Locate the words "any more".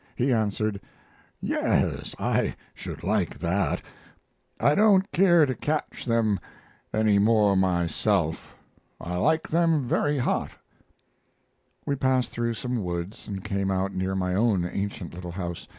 6.91-7.55